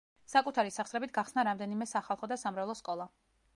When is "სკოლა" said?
2.83-3.11